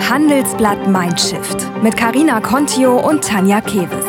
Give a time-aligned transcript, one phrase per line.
[0.00, 4.04] Handelsblatt Mindshift mit Karina Contio und Tanja Keves.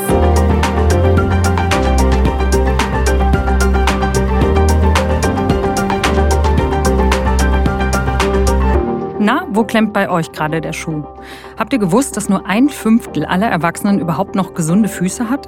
[9.20, 11.04] Na, wo klemmt bei euch gerade der Schuh?
[11.58, 15.48] Habt ihr gewusst, dass nur ein Fünftel aller Erwachsenen überhaupt noch gesunde Füße hat?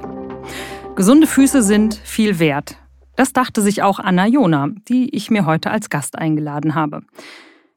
[0.96, 2.76] Gesunde Füße sind viel wert.
[3.16, 7.02] Das dachte sich auch Anna Jona, die ich mir heute als Gast eingeladen habe.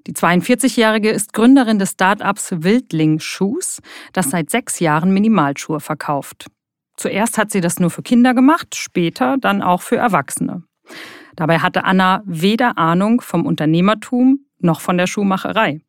[0.07, 3.81] Die 42-Jährige ist Gründerin des Startups Wildling Shoes,
[4.13, 6.47] das seit sechs Jahren Minimalschuhe verkauft.
[6.97, 10.63] Zuerst hat sie das nur für Kinder gemacht, später dann auch für Erwachsene.
[11.35, 15.81] Dabei hatte Anna weder Ahnung vom Unternehmertum noch von der Schuhmacherei.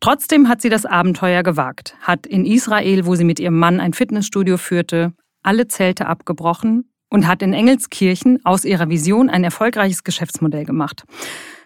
[0.00, 3.92] Trotzdem hat sie das Abenteuer gewagt, hat in Israel, wo sie mit ihrem Mann ein
[3.92, 10.64] Fitnessstudio führte, alle Zelte abgebrochen und hat in Engelskirchen aus ihrer Vision ein erfolgreiches Geschäftsmodell
[10.64, 11.04] gemacht.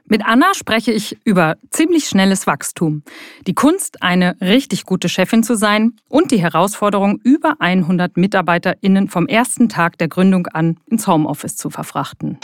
[0.06, 3.04] Mit Anna spreche ich über ziemlich schnelles Wachstum,
[3.46, 9.26] die Kunst, eine richtig gute Chefin zu sein und die Herausforderung, über 100 MitarbeiterInnen vom
[9.26, 12.38] ersten Tag der Gründung an ins Homeoffice zu verfrachten.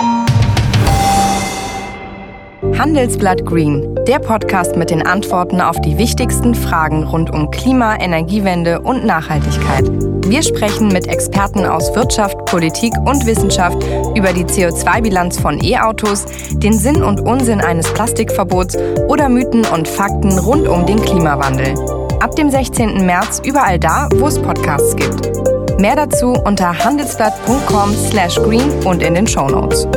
[2.62, 8.80] Handelsblatt Green, der Podcast mit den Antworten auf die wichtigsten Fragen rund um Klima, Energiewende
[8.80, 9.90] und Nachhaltigkeit.
[10.26, 13.82] Wir sprechen mit Experten aus Wirtschaft, Politik und Wissenschaft
[14.14, 18.76] über die CO2-Bilanz von E-Autos, den Sinn und Unsinn eines Plastikverbots
[19.08, 21.74] oder Mythen und Fakten rund um den Klimawandel.
[22.20, 23.06] Ab dem 16.
[23.06, 25.80] März überall da, wo es Podcasts gibt.
[25.80, 29.88] Mehr dazu unter handelsblatt.com/green und in den Show Notes.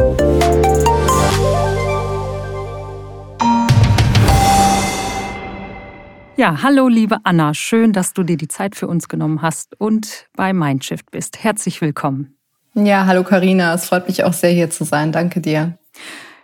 [6.44, 10.28] Ja, hallo liebe Anna, schön, dass du dir die Zeit für uns genommen hast und
[10.36, 11.42] bei Mindshift bist.
[11.42, 12.36] Herzlich willkommen.
[12.74, 15.14] Ja, hallo Karina, es freut mich auch sehr hier zu sein.
[15.14, 15.78] Danke dir.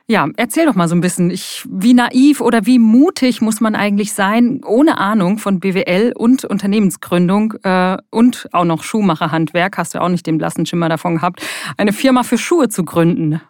[0.07, 3.75] Ja, erzähl doch mal so ein bisschen, ich, wie naiv oder wie mutig muss man
[3.75, 10.01] eigentlich sein, ohne Ahnung von BWL und Unternehmensgründung äh, und auch noch Schuhmacherhandwerk, hast du
[10.01, 13.41] auch nicht den blassen Schimmer davon gehabt, eine Firma für Schuhe zu gründen.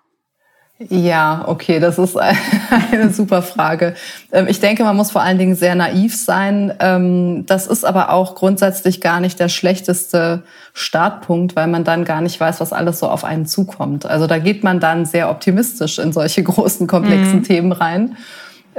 [0.87, 2.17] Ja, okay, das ist
[2.91, 3.95] eine super Frage.
[4.31, 6.73] Ähm, ich denke, man muss vor allen Dingen sehr naiv sein.
[6.79, 12.21] Ähm, das ist aber auch grundsätzlich gar nicht der schlechteste Startpunkt, weil man dann gar
[12.21, 14.05] nicht weiß, was alles so auf einen zukommt.
[14.05, 17.43] Also da geht man dann sehr optimistisch in solche großen, komplexen mhm.
[17.43, 18.15] Themen rein.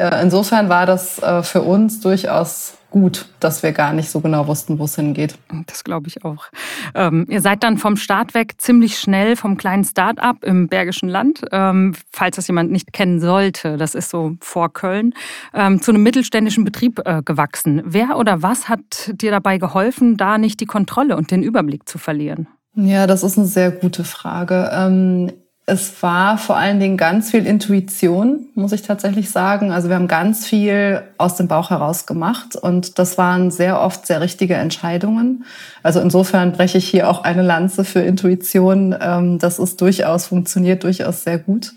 [0.00, 4.46] Äh, insofern war das äh, für uns durchaus gut, dass wir gar nicht so genau
[4.46, 5.36] wussten, wo es hingeht.
[5.66, 6.46] Das glaube ich auch.
[6.94, 11.42] Ähm, ihr seid dann vom Start weg ziemlich schnell vom kleinen Start-up im Bergischen Land,
[11.52, 15.12] ähm, falls das jemand nicht kennen sollte, das ist so vor Köln,
[15.52, 17.82] ähm, zu einem mittelständischen Betrieb äh, gewachsen.
[17.84, 21.98] Wer oder was hat dir dabei geholfen, da nicht die Kontrolle und den Überblick zu
[21.98, 22.48] verlieren?
[22.74, 24.70] Ja, das ist eine sehr gute Frage.
[25.70, 29.70] Es war vor allen Dingen ganz viel Intuition, muss ich tatsächlich sagen.
[29.70, 34.04] Also wir haben ganz viel aus dem Bauch heraus gemacht und das waren sehr oft
[34.04, 35.44] sehr richtige Entscheidungen.
[35.84, 38.96] Also insofern breche ich hier auch eine Lanze für Intuition.
[39.00, 41.72] Ähm, das ist durchaus, funktioniert durchaus sehr gut.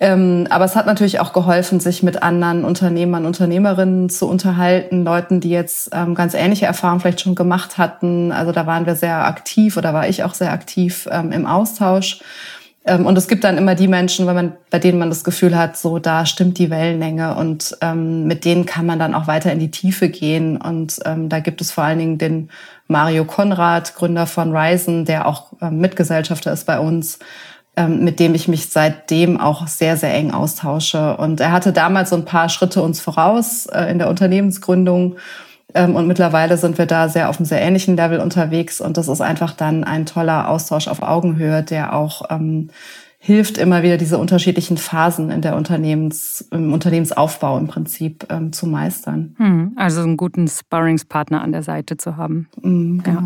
[0.00, 5.40] Ähm, aber es hat natürlich auch geholfen, sich mit anderen Unternehmern, Unternehmerinnen zu unterhalten, Leuten,
[5.40, 8.32] die jetzt ähm, ganz ähnliche Erfahrungen vielleicht schon gemacht hatten.
[8.32, 12.20] Also da waren wir sehr aktiv oder war ich auch sehr aktiv im Austausch.
[12.84, 15.56] Ähm, und es gibt dann immer die Menschen, wenn man, bei denen man das Gefühl
[15.56, 19.52] hat, so da stimmt die Wellenlänge und ähm, mit denen kann man dann auch weiter
[19.52, 20.56] in die Tiefe gehen.
[20.56, 22.50] Und ähm, da gibt es vor allen Dingen den
[22.88, 27.20] Mario Konrad, Gründer von Ryzen, der auch ähm, Mitgesellschafter ist bei uns,
[27.76, 31.16] ähm, mit dem ich mich seitdem auch sehr, sehr eng austausche.
[31.16, 35.16] Und er hatte damals so ein paar Schritte uns voraus äh, in der Unternehmensgründung
[35.74, 38.80] und mittlerweile sind wir da sehr auf einem sehr ähnlichen Level unterwegs.
[38.80, 42.68] Und das ist einfach dann ein toller Austausch auf Augenhöhe, der auch ähm,
[43.24, 48.66] hilft, immer wieder diese unterschiedlichen Phasen in der Unternehmens, im Unternehmensaufbau im Prinzip ähm, zu
[48.66, 49.36] meistern.
[49.38, 52.48] Hm, also einen guten Sparringspartner an der Seite zu haben.
[52.62, 53.20] Mm, genau.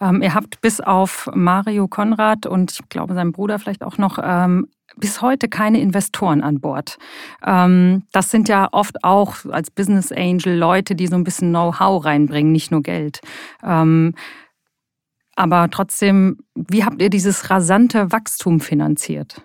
[0.00, 0.10] ja.
[0.10, 4.18] ähm, ihr habt bis auf Mario Konrad und ich glaube seinem Bruder vielleicht auch noch
[4.22, 6.98] ähm, bis heute keine Investoren an Bord.
[7.44, 12.04] Ähm, das sind ja oft auch als Business Angel Leute, die so ein bisschen Know-how
[12.04, 13.20] reinbringen, nicht nur Geld.
[13.62, 14.14] Ähm,
[15.34, 19.42] aber trotzdem, wie habt ihr dieses rasante Wachstum finanziert?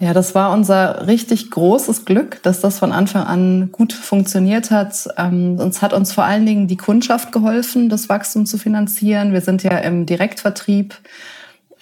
[0.00, 5.08] Ja, das war unser richtig großes Glück, dass das von Anfang an gut funktioniert hat.
[5.16, 9.32] Ähm, uns hat uns vor allen Dingen die Kundschaft geholfen, das Wachstum zu finanzieren.
[9.32, 10.94] Wir sind ja im Direktvertrieb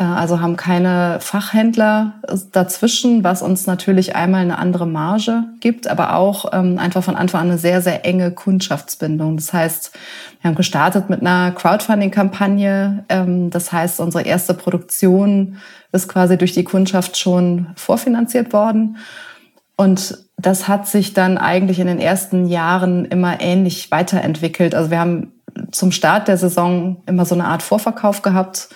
[0.04, 2.14] also haben keine Fachhändler
[2.52, 7.42] dazwischen, was uns natürlich einmal eine andere Marge gibt, aber auch ähm, einfach von Anfang
[7.42, 9.36] an eine sehr, sehr enge Kundschaftsbindung.
[9.36, 9.92] Das heißt,
[10.42, 13.04] wir haben gestartet mit einer Crowdfunding-Kampagne.
[13.08, 15.56] Ähm, das heißt, unsere erste Produktion
[15.92, 18.98] ist quasi durch die Kundschaft schon vorfinanziert worden.
[19.76, 24.74] Und das hat sich dann eigentlich in den ersten Jahren immer ähnlich weiterentwickelt.
[24.74, 25.32] Also wir haben
[25.72, 28.68] zum Start der Saison immer so eine Art Vorverkauf gehabt.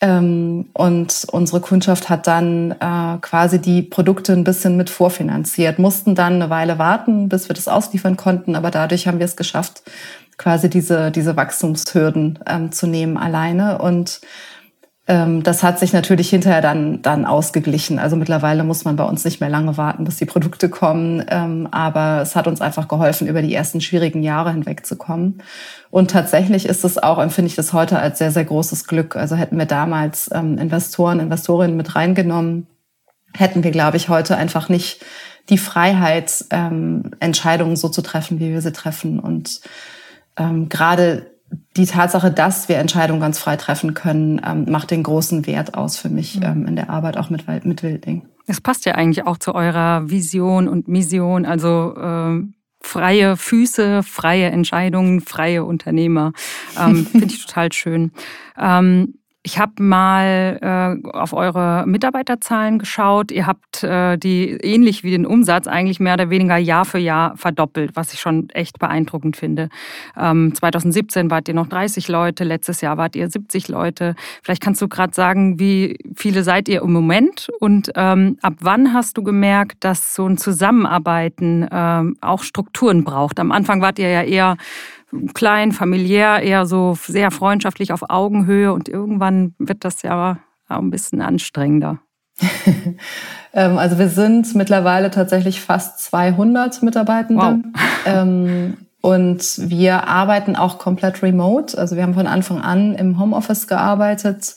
[0.00, 6.14] Ähm, und unsere Kundschaft hat dann äh, quasi die Produkte ein bisschen mit vorfinanziert, mussten
[6.14, 8.56] dann eine Weile warten, bis wir das ausliefern konnten.
[8.56, 9.82] Aber dadurch haben wir es geschafft,
[10.36, 13.78] quasi diese, diese Wachstumshürden ähm, zu nehmen alleine.
[13.78, 14.20] Und
[15.06, 17.98] das hat sich natürlich hinterher dann, dann ausgeglichen.
[17.98, 21.22] Also mittlerweile muss man bei uns nicht mehr lange warten, bis die Produkte kommen.
[21.28, 25.42] Ähm, aber es hat uns einfach geholfen, über die ersten schwierigen Jahre hinwegzukommen.
[25.90, 29.14] Und tatsächlich ist es auch, empfinde ich das heute als sehr, sehr großes Glück.
[29.14, 32.66] Also hätten wir damals ähm, Investoren, Investorinnen mit reingenommen,
[33.34, 35.04] hätten wir, glaube ich, heute einfach nicht
[35.50, 39.20] die Freiheit, Entscheidungen so zu treffen, wie wir sie treffen.
[39.20, 39.60] Und
[40.36, 41.33] gerade
[41.76, 45.96] die Tatsache, dass wir Entscheidungen ganz frei treffen können, ähm, macht den großen Wert aus
[45.96, 46.44] für mich mhm.
[46.44, 48.28] ähm, in der Arbeit auch mit, mit Wildling.
[48.46, 52.42] Es passt ja eigentlich auch zu eurer Vision und Mission, also äh,
[52.80, 56.32] freie Füße, freie Entscheidungen, freie Unternehmer.
[56.78, 58.12] Ähm, Finde ich total schön.
[58.58, 59.14] Ähm,
[59.46, 60.58] ich habe mal
[61.04, 63.30] äh, auf eure Mitarbeiterzahlen geschaut.
[63.30, 67.36] Ihr habt äh, die ähnlich wie den Umsatz eigentlich mehr oder weniger Jahr für Jahr
[67.36, 69.68] verdoppelt, was ich schon echt beeindruckend finde.
[70.16, 74.14] Ähm, 2017 wart ihr noch 30 Leute, letztes Jahr wart ihr 70 Leute.
[74.42, 78.94] Vielleicht kannst du gerade sagen, wie viele seid ihr im Moment und ähm, ab wann
[78.94, 83.38] hast du gemerkt, dass so ein Zusammenarbeiten ähm, auch Strukturen braucht?
[83.38, 84.56] Am Anfang wart ihr ja eher
[85.34, 90.38] klein, familiär, eher so sehr freundschaftlich auf Augenhöhe und irgendwann wird das ja
[90.68, 92.00] auch ein bisschen anstrengender.
[93.56, 97.40] Ähm, also wir sind mittlerweile tatsächlich fast 200 Mitarbeitende.
[97.40, 97.58] Wow.
[98.04, 101.78] Ähm, und wir arbeiten auch komplett remote.
[101.78, 104.56] Also wir haben von Anfang an im Homeoffice gearbeitet.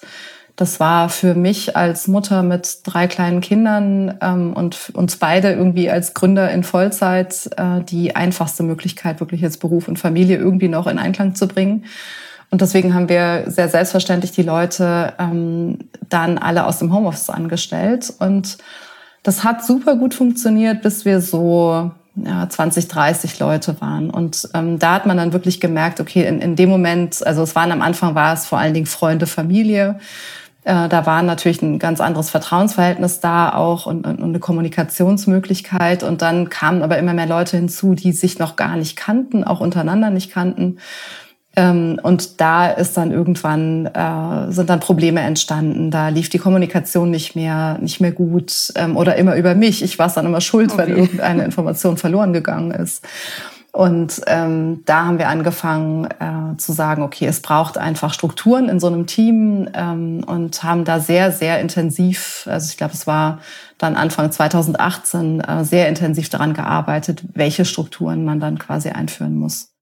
[0.58, 5.92] Das war für mich als Mutter mit drei kleinen Kindern ähm, und uns beide irgendwie
[5.92, 10.88] als Gründer in Vollzeit äh, die einfachste Möglichkeit, wirklich jetzt Beruf und Familie irgendwie noch
[10.88, 11.86] in Einklang zu bringen.
[12.50, 15.78] Und deswegen haben wir sehr selbstverständlich die Leute ähm,
[16.10, 18.12] dann alle aus dem Homeoffice angestellt.
[18.18, 18.58] Und
[19.22, 24.10] das hat super gut funktioniert, bis wir so ja, 20, 30 Leute waren.
[24.10, 27.56] Und ähm, da hat man dann wirklich gemerkt, okay, in, in dem Moment, also es
[27.56, 30.00] waren am Anfang war es vor allen Dingen Freunde, Familie.
[30.68, 36.04] Äh, da war natürlich ein ganz anderes Vertrauensverhältnis da auch und, und, eine Kommunikationsmöglichkeit.
[36.04, 39.62] Und dann kamen aber immer mehr Leute hinzu, die sich noch gar nicht kannten, auch
[39.62, 40.80] untereinander nicht kannten.
[41.56, 45.90] Ähm, und da ist dann irgendwann äh, sind dann Probleme entstanden.
[45.90, 49.82] Da lief die Kommunikation nicht mehr nicht mehr gut ähm, oder immer über mich.
[49.82, 50.84] Ich war es dann immer schuld, okay.
[50.86, 53.08] wenn irgendeine Information verloren gegangen ist.
[53.78, 58.80] Und ähm, da haben wir angefangen äh, zu sagen, okay, es braucht einfach Strukturen in
[58.80, 63.38] so einem Team ähm, und haben da sehr, sehr intensiv, also ich glaube, es war
[63.78, 69.77] dann Anfang 2018, äh, sehr intensiv daran gearbeitet, welche Strukturen man dann quasi einführen muss.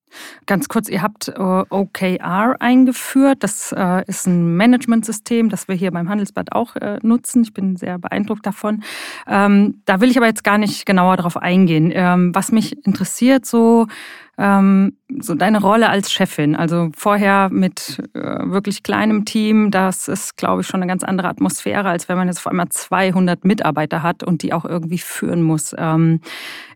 [0.46, 3.44] Ganz kurz, ihr habt äh, OKR eingeführt.
[3.44, 7.42] Das äh, ist ein Managementsystem, das wir hier beim Handelsblatt auch äh, nutzen.
[7.44, 8.84] Ich bin sehr beeindruckt davon.
[9.28, 11.92] Ähm, da will ich aber jetzt gar nicht genauer darauf eingehen.
[11.94, 13.88] Ähm, was mich interessiert, so,
[14.38, 16.56] ähm, so deine Rolle als Chefin.
[16.56, 21.90] Also vorher mit wirklich kleinem Team, das ist, glaube ich, schon eine ganz andere Atmosphäre,
[21.90, 25.76] als wenn man jetzt vor einmal 200 Mitarbeiter hat und die auch irgendwie führen muss.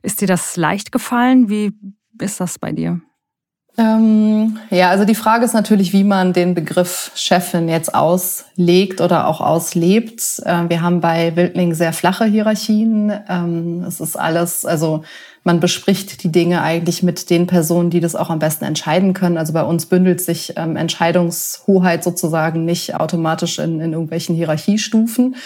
[0.02, 1.50] ist dir das leicht gefallen?
[1.50, 1.72] Wie
[2.20, 3.02] ist das bei dir?
[3.80, 9.26] Ähm, ja, also die Frage ist natürlich, wie man den Begriff Chefin jetzt auslegt oder
[9.26, 10.42] auch auslebt.
[10.44, 13.14] Äh, wir haben bei Wildling sehr flache Hierarchien.
[13.30, 15.04] Ähm, es ist alles, also
[15.45, 19.38] man bespricht die Dinge eigentlich mit den Personen, die das auch am besten entscheiden können.
[19.38, 25.38] Also bei uns bündelt sich ähm, Entscheidungshoheit sozusagen nicht automatisch in, in irgendwelchen Hierarchiestufen.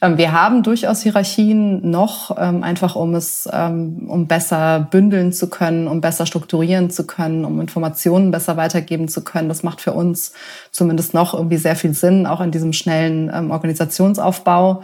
[0.00, 5.50] Ähm, wir haben durchaus Hierarchien noch, ähm, einfach um es, ähm, um besser bündeln zu
[5.50, 9.48] können, um besser strukturieren zu können, um Informationen besser weitergeben zu können.
[9.48, 10.32] Das macht für uns
[10.70, 14.82] zumindest noch irgendwie sehr viel Sinn, auch in diesem schnellen Organisationsaufbau.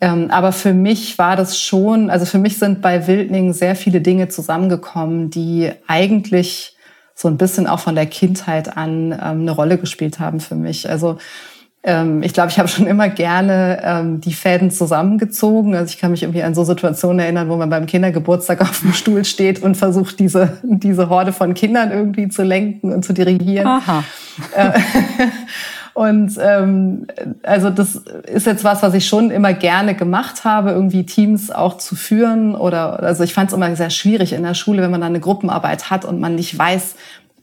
[0.00, 4.28] Aber für mich war das schon, also für mich sind bei Wildning sehr viele Dinge
[4.28, 6.76] zusammengekommen, die eigentlich
[7.14, 10.90] so ein bisschen auch von der Kindheit an eine Rolle gespielt haben für mich.
[10.90, 11.18] Also
[11.84, 15.74] ich glaube, ich habe schon immer gerne ähm, die Fäden zusammengezogen.
[15.74, 18.92] Also ich kann mich irgendwie an so Situationen erinnern, wo man beim Kindergeburtstag auf dem
[18.92, 23.66] Stuhl steht und versucht, diese, diese Horde von Kindern irgendwie zu lenken und zu dirigieren.
[23.66, 24.04] Aha.
[24.54, 24.78] Äh,
[25.94, 27.08] und ähm,
[27.42, 27.96] also das
[28.32, 32.54] ist jetzt was, was ich schon immer gerne gemacht habe, irgendwie Teams auch zu führen.
[32.54, 35.20] Oder also ich fand es immer sehr schwierig in der Schule, wenn man dann eine
[35.20, 36.94] Gruppenarbeit hat und man nicht weiß,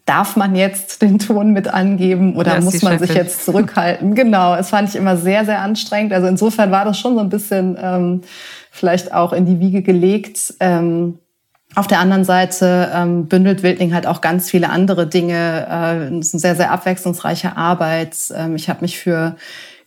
[0.10, 4.16] darf man jetzt den Ton mit angeben oder muss man sich jetzt zurückhalten?
[4.16, 6.14] genau, es fand ich immer sehr, sehr anstrengend.
[6.14, 8.22] Also insofern war das schon so ein bisschen ähm,
[8.72, 10.56] vielleicht auch in die Wiege gelegt.
[10.60, 11.20] Ähm,
[11.76, 15.68] auf der anderen Seite ähm, bündelt Wildling halt auch ganz viele andere Dinge.
[15.70, 18.16] Äh, es ist eine sehr, sehr abwechslungsreiche Arbeit.
[18.36, 19.36] Ähm, ich habe mich für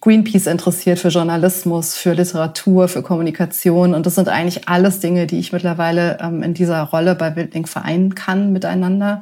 [0.01, 3.93] Greenpeace interessiert, für Journalismus, für Literatur, für Kommunikation.
[3.93, 7.67] Und das sind eigentlich alles Dinge, die ich mittlerweile ähm, in dieser Rolle bei Wildling
[7.67, 9.21] vereinen kann miteinander.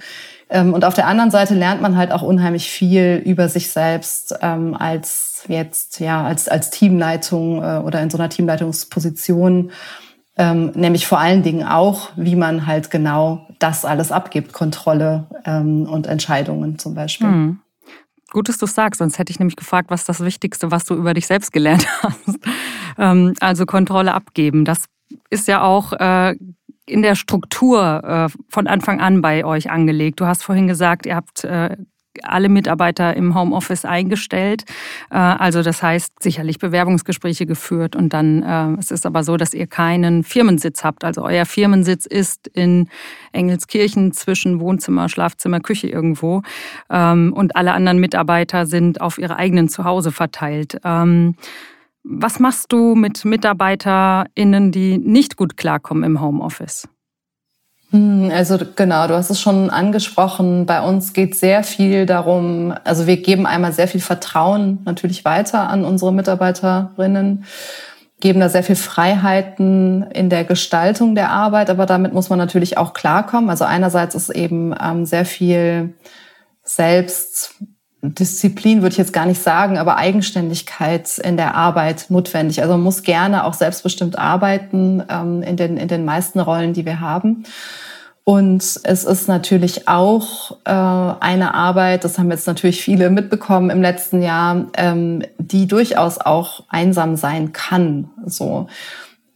[0.50, 4.34] Ähm, und auf der anderen Seite lernt man halt auch unheimlich viel über sich selbst
[4.42, 9.70] ähm, als jetzt, ja, als, als Teamleitung äh, oder in so einer Teamleitungsposition.
[10.36, 15.84] Ähm, nämlich vor allen Dingen auch, wie man halt genau das alles abgibt, Kontrolle ähm,
[15.88, 17.28] und Entscheidungen zum Beispiel.
[17.28, 17.60] Hm.
[18.30, 21.14] Gut, dass du sagst, sonst hätte ich nämlich gefragt, was das Wichtigste, was du über
[21.14, 22.38] dich selbst gelernt hast.
[22.98, 24.64] Ähm, also Kontrolle abgeben.
[24.64, 24.84] Das
[25.30, 26.36] ist ja auch äh,
[26.90, 30.20] in der Struktur äh, von Anfang an bei euch angelegt.
[30.20, 31.76] Du hast vorhin gesagt, ihr habt äh,
[32.22, 34.64] alle Mitarbeiter im Homeoffice eingestellt.
[35.10, 39.54] Äh, also das heißt sicherlich Bewerbungsgespräche geführt und dann äh, es ist aber so, dass
[39.54, 41.04] ihr keinen Firmensitz habt.
[41.04, 42.88] Also euer Firmensitz ist in
[43.32, 46.42] Engelskirchen zwischen Wohnzimmer, Schlafzimmer, Küche irgendwo
[46.90, 50.78] ähm, und alle anderen Mitarbeiter sind auf ihre eigenen Zuhause verteilt.
[50.84, 51.36] Ähm,
[52.02, 56.88] was machst du mit MitarbeiterInnen, die nicht gut klarkommen im Homeoffice?
[57.90, 60.66] Hm, also genau, du hast es schon angesprochen.
[60.66, 65.68] Bei uns geht sehr viel darum, also wir geben einmal sehr viel Vertrauen natürlich weiter
[65.68, 67.44] an unsere Mitarbeiterinnen,
[68.20, 72.78] geben da sehr viel Freiheiten in der Gestaltung der Arbeit, aber damit muss man natürlich
[72.78, 73.50] auch klarkommen.
[73.50, 75.94] Also einerseits ist eben ähm, sehr viel
[76.62, 77.56] selbst
[78.02, 82.62] Disziplin würde ich jetzt gar nicht sagen, aber Eigenständigkeit in der Arbeit notwendig.
[82.62, 86.86] Also man muss gerne auch selbstbestimmt arbeiten ähm, in, den, in den meisten Rollen, die
[86.86, 87.44] wir haben.
[88.24, 93.82] Und es ist natürlich auch äh, eine Arbeit, das haben jetzt natürlich viele mitbekommen im
[93.82, 98.10] letzten Jahr, ähm, die durchaus auch einsam sein kann.
[98.24, 98.68] So.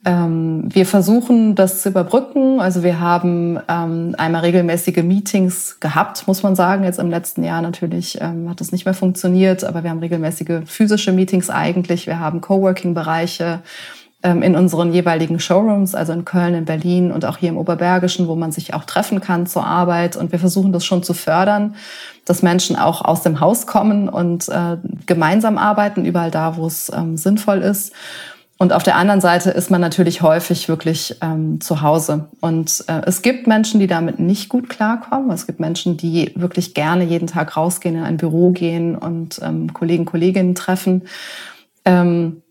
[0.06, 2.60] Ähm, wir versuchen das zu überbrücken.
[2.60, 6.84] Also wir haben ähm, einmal regelmäßige Meetings gehabt, muss man sagen.
[6.84, 10.62] Jetzt im letzten Jahr natürlich ähm, hat das nicht mehr funktioniert, aber wir haben regelmäßige
[10.66, 12.06] physische Meetings eigentlich.
[12.06, 13.60] Wir haben Coworking-Bereiche
[14.22, 18.28] ähm, in unseren jeweiligen Showrooms, also in Köln, in Berlin und auch hier im Oberbergischen,
[18.28, 20.16] wo man sich auch treffen kann zur Arbeit.
[20.16, 21.76] Und wir versuchen das schon zu fördern,
[22.26, 26.92] dass Menschen auch aus dem Haus kommen und äh, gemeinsam arbeiten, überall da, wo es
[26.94, 27.92] ähm, sinnvoll ist.
[28.56, 32.28] Und auf der anderen Seite ist man natürlich häufig wirklich ähm, zu Hause.
[32.40, 35.30] Und äh, es gibt Menschen, die damit nicht gut klarkommen.
[35.32, 39.72] Es gibt Menschen, die wirklich gerne jeden Tag rausgehen, in ein Büro gehen und ähm,
[39.74, 41.02] Kollegen, Kolleginnen treffen.
[41.84, 42.42] Ähm,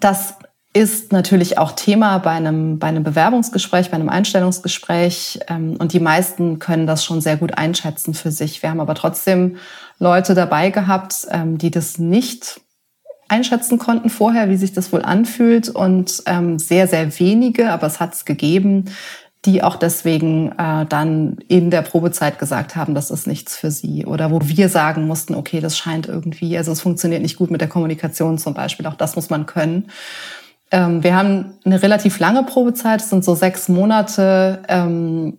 [0.00, 0.34] das
[0.74, 5.40] ist natürlich auch Thema bei einem, bei einem Bewerbungsgespräch, bei einem Einstellungsgespräch.
[5.48, 8.62] Ähm, und die meisten können das schon sehr gut einschätzen für sich.
[8.62, 9.56] Wir haben aber trotzdem
[9.98, 12.60] Leute dabei gehabt, ähm, die das nicht
[13.28, 15.68] einschätzen konnten vorher, wie sich das wohl anfühlt.
[15.68, 18.86] Und ähm, sehr, sehr wenige, aber es hat es gegeben,
[19.44, 24.04] die auch deswegen äh, dann in der Probezeit gesagt haben, das ist nichts für sie.
[24.04, 27.60] Oder wo wir sagen mussten, okay, das scheint irgendwie, also es funktioniert nicht gut mit
[27.60, 28.86] der Kommunikation zum Beispiel.
[28.86, 29.90] Auch das muss man können.
[30.70, 34.62] Ähm, wir haben eine relativ lange Probezeit, es sind so sechs Monate.
[34.68, 35.38] Ähm,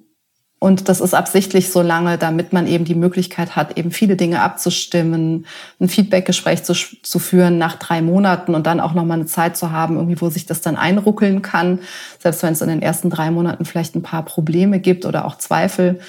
[0.60, 4.42] und das ist absichtlich so lange, damit man eben die Möglichkeit hat, eben viele Dinge
[4.42, 5.46] abzustimmen,
[5.80, 9.72] ein Feedbackgespräch zu, zu führen nach drei Monaten und dann auch nochmal eine Zeit zu
[9.72, 11.80] haben, irgendwie, wo sich das dann einruckeln kann.
[12.20, 15.38] Selbst wenn es in den ersten drei Monaten vielleicht ein paar Probleme gibt oder auch
[15.38, 16.02] Zweifel.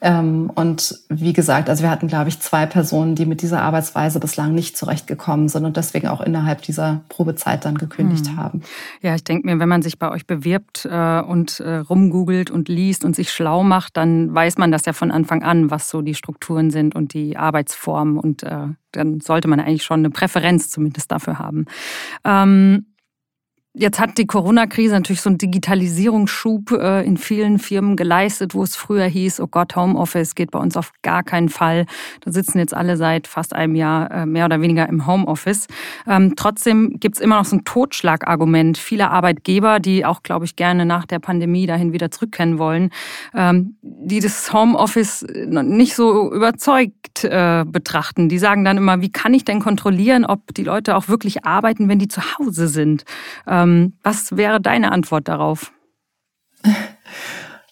[0.00, 4.20] Ähm, und wie gesagt, also wir hatten, glaube ich, zwei Personen, die mit dieser Arbeitsweise
[4.20, 8.36] bislang nicht zurechtgekommen sind und deswegen auch innerhalb dieser Probezeit dann gekündigt hm.
[8.36, 8.62] haben.
[9.02, 12.68] Ja, ich denke mir, wenn man sich bei euch bewirbt äh, und äh, rumgoogelt und
[12.68, 16.00] liest und sich schlau macht, dann weiß man das ja von Anfang an, was so
[16.00, 20.70] die Strukturen sind und die Arbeitsformen und äh, dann sollte man eigentlich schon eine Präferenz
[20.70, 21.66] zumindest dafür haben.
[22.24, 22.86] Ähm,
[23.74, 28.74] Jetzt hat die Corona-Krise natürlich so einen Digitalisierungsschub äh, in vielen Firmen geleistet, wo es
[28.74, 31.84] früher hieß, oh Gott, Homeoffice geht bei uns auf gar keinen Fall.
[32.22, 35.66] Da sitzen jetzt alle seit fast einem Jahr äh, mehr oder weniger im Homeoffice.
[36.06, 40.56] Ähm, trotzdem gibt es immer noch so ein Totschlagargument vieler Arbeitgeber, die auch, glaube ich,
[40.56, 42.90] gerne nach der Pandemie dahin wieder zurückkehren wollen,
[43.34, 48.30] ähm, die das Homeoffice nicht so überzeugt äh, betrachten.
[48.30, 51.88] Die sagen dann immer, wie kann ich denn kontrollieren, ob die Leute auch wirklich arbeiten,
[51.88, 53.04] wenn die zu Hause sind?
[53.62, 55.72] Ähm, was wäre deine Antwort darauf?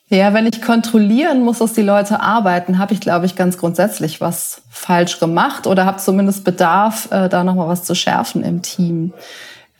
[0.09, 4.21] Ja, wenn ich kontrollieren muss, dass die Leute arbeiten, habe ich, glaube ich, ganz grundsätzlich
[4.21, 9.13] was falsch gemacht oder habe zumindest Bedarf, äh, da nochmal was zu schärfen im Team.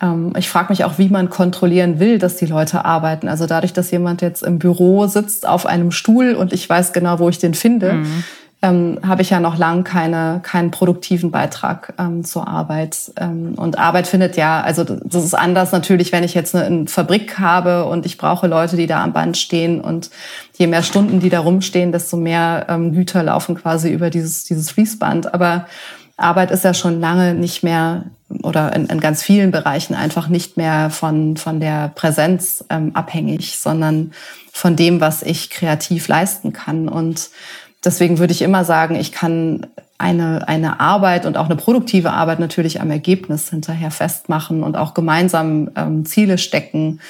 [0.03, 3.29] Ähm, ich frage mich auch, wie man kontrollieren will, dass die Leute arbeiten.
[3.29, 7.21] Also dadurch, dass jemand jetzt im Büro sitzt auf einem Stuhl und ich weiß genau,
[7.21, 8.25] wo ich den finde, mhm
[8.63, 13.13] ähm, habe ich ja noch lang keine, keinen produktiven Beitrag ähm, zur Arbeit.
[13.17, 16.87] Ähm, und Arbeit findet ja, also das ist anders natürlich, wenn ich jetzt eine, eine
[16.87, 20.11] Fabrik habe und ich brauche Leute, die da am Band stehen und
[20.57, 24.71] je mehr Stunden, die da rumstehen, desto mehr ähm, Güter laufen quasi über dieses, dieses
[24.71, 25.35] Fließband.
[25.35, 25.67] Aber
[26.17, 28.07] Arbeit ist ja schon lange nicht mehr
[28.43, 33.59] oder in, in ganz vielen Bereichen einfach nicht mehr von, von der Präsenz ähm, abhängig,
[33.59, 34.13] sondern
[34.53, 36.89] von dem, was ich kreativ leisten kann.
[36.89, 37.29] Und
[37.85, 39.67] deswegen würde ich immer sagen, ich kann
[39.99, 44.95] eine, eine Arbeit und auch eine produktive Arbeit natürlich am Ergebnis hinterher festmachen und auch
[44.95, 47.01] gemeinsam ähm, Ziele stecken,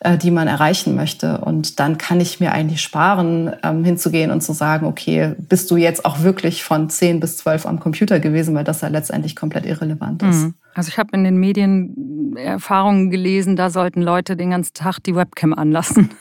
[0.00, 1.38] äh, die man erreichen möchte.
[1.38, 5.76] Und dann kann ich mir eigentlich sparen, ähm, hinzugehen und zu sagen, okay, bist du
[5.76, 9.66] jetzt auch wirklich von 10 bis 12 am Computer gewesen, weil das ja letztendlich komplett
[9.66, 10.44] irrelevant ist.
[10.44, 10.54] Mhm.
[10.74, 15.16] Also ich habe in den Medien Erfahrungen gelesen, da sollten Leute den ganzen Tag die
[15.16, 16.10] Webcam anlassen.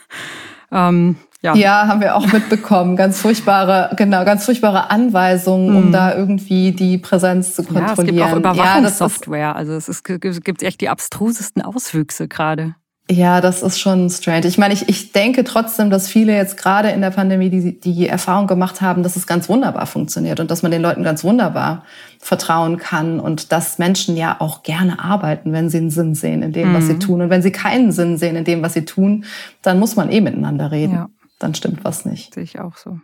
[0.70, 1.56] Ähm, ja.
[1.56, 2.96] ja, haben wir auch mitbekommen.
[2.96, 5.92] Ganz furchtbare, genau, ganz furchtbare Anweisungen, um mhm.
[5.92, 8.18] da irgendwie die Präsenz zu kontrollieren.
[8.18, 9.40] Ja, es gibt auch Überwachungssoftware.
[9.40, 12.76] Ja, also es ist, gibt echt die abstrusesten Auswüchse gerade.
[13.10, 14.48] Ja, das ist schon strange.
[14.48, 18.08] Ich meine, ich, ich denke trotzdem, dass viele jetzt gerade in der Pandemie die, die
[18.08, 21.86] Erfahrung gemacht haben, dass es ganz wunderbar funktioniert und dass man den Leuten ganz wunderbar
[22.20, 26.52] vertrauen kann und dass Menschen ja auch gerne arbeiten, wenn sie einen Sinn sehen in
[26.52, 26.76] dem, mhm.
[26.76, 27.00] was sie mhm.
[27.00, 27.22] tun.
[27.22, 29.24] Und wenn sie keinen Sinn sehen in dem, was sie tun,
[29.62, 30.96] dann muss man eh miteinander reden.
[30.96, 32.34] Ja dann stimmt was nicht.
[32.34, 33.00] Sehe ich auch so.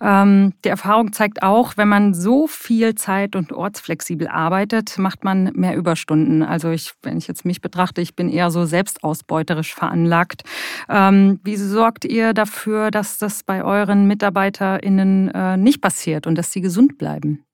[0.00, 5.50] Ähm, die Erfahrung zeigt auch, wenn man so viel Zeit- und ortsflexibel arbeitet, macht man
[5.54, 6.42] mehr Überstunden.
[6.42, 10.42] Also ich, wenn ich jetzt mich betrachte, ich bin eher so selbstausbeuterisch veranlagt.
[10.88, 16.52] Ähm, wie sorgt ihr dafür, dass das bei euren MitarbeiterInnen äh, nicht passiert und dass
[16.52, 17.44] sie gesund bleiben?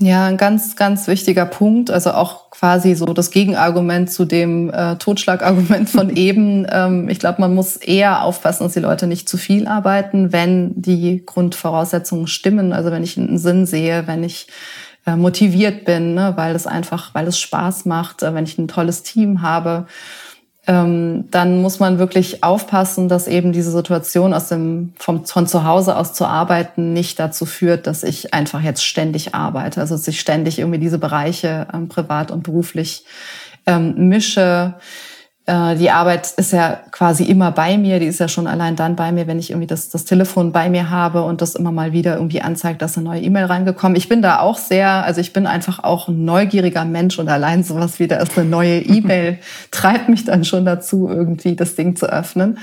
[0.00, 1.90] Ja, ein ganz, ganz wichtiger Punkt.
[1.90, 6.66] Also auch quasi so das Gegenargument zu dem äh, Totschlagargument von eben.
[6.70, 10.80] Ähm, ich glaube, man muss eher aufpassen, dass die Leute nicht zu viel arbeiten, wenn
[10.80, 12.72] die Grundvoraussetzungen stimmen.
[12.72, 14.46] Also wenn ich einen Sinn sehe, wenn ich
[15.04, 18.68] äh, motiviert bin, ne, weil es einfach, weil es Spaß macht, äh, wenn ich ein
[18.68, 19.86] tolles Team habe
[20.68, 25.64] ähm, dann muss man wirklich aufpassen, dass eben diese Situation aus dem, vom, von zu
[25.64, 29.80] Hause aus zu arbeiten nicht dazu führt, dass ich einfach jetzt ständig arbeite.
[29.80, 33.06] Also dass ich ständig irgendwie diese Bereiche ähm, privat und beruflich
[33.66, 34.74] ähm, mische.
[35.48, 38.96] Äh, die Arbeit ist ja quasi immer bei mir, die ist ja schon allein dann
[38.96, 41.92] bei mir, wenn ich irgendwie das, das Telefon bei mir habe und das immer mal
[41.92, 43.96] wieder irgendwie anzeigt, dass eine neue E-Mail reingekommen.
[43.96, 47.64] Ich bin da auch sehr, also ich bin einfach auch ein neugieriger Mensch und allein
[47.64, 49.38] sowas wie da ist eine neue E-Mail
[49.70, 52.58] treibt mich dann schon dazu, irgendwie das Ding zu öffnen.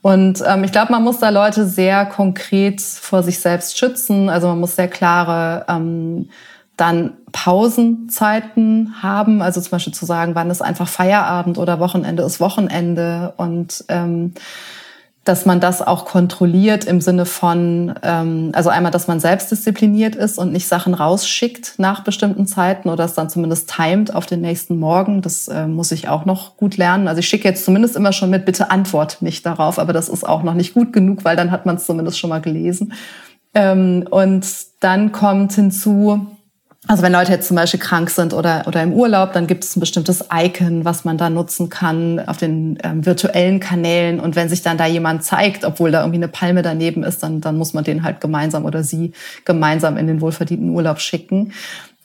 [0.00, 4.30] Und ähm, ich glaube, man muss da Leute sehr konkret vor sich selbst schützen.
[4.30, 6.30] Also man muss sehr klare ähm,
[6.76, 12.40] dann Pausenzeiten haben, also zum Beispiel zu sagen, wann ist einfach Feierabend oder Wochenende ist
[12.40, 14.34] Wochenende und ähm,
[15.24, 20.14] dass man das auch kontrolliert im Sinne von, ähm, also einmal, dass man selbst diszipliniert
[20.14, 24.42] ist und nicht Sachen rausschickt nach bestimmten Zeiten oder es dann zumindest timet auf den
[24.42, 25.22] nächsten Morgen.
[25.22, 27.08] Das äh, muss ich auch noch gut lernen.
[27.08, 30.28] Also ich schicke jetzt zumindest immer schon mit, bitte antwort nicht darauf, aber das ist
[30.28, 32.92] auch noch nicht gut genug, weil dann hat man es zumindest schon mal gelesen.
[33.54, 34.46] Ähm, und
[34.80, 36.26] dann kommt hinzu,
[36.86, 39.74] also wenn Leute jetzt zum Beispiel krank sind oder, oder im Urlaub, dann gibt es
[39.74, 44.20] ein bestimmtes Icon, was man da nutzen kann auf den ähm, virtuellen Kanälen.
[44.20, 47.40] Und wenn sich dann da jemand zeigt, obwohl da irgendwie eine Palme daneben ist, dann,
[47.40, 49.12] dann muss man den halt gemeinsam oder sie
[49.46, 51.52] gemeinsam in den wohlverdienten Urlaub schicken.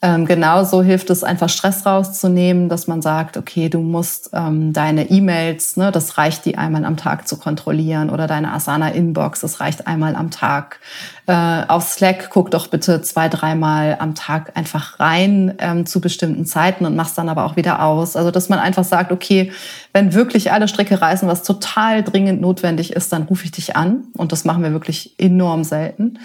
[0.02, 5.10] Ähm, genauso hilft es einfach Stress rauszunehmen, dass man sagt, okay, du musst ähm, deine
[5.10, 9.60] E-Mails, ne, das reicht die einmal am Tag zu kontrollieren oder deine Asana Inbox, das
[9.60, 10.80] reicht einmal am Tag.
[11.28, 16.46] Äh, auf Slack guck doch bitte zwei, dreimal am Tag einfach rein ähm, zu bestimmten
[16.46, 18.16] Zeiten und machst dann aber auch wieder aus.
[18.16, 19.52] Also dass man einfach sagt, okay,
[19.92, 24.06] wenn wirklich alle Stricke reißen, was total dringend notwendig ist, dann rufe ich dich an
[24.16, 26.20] und das machen wir wirklich enorm selten.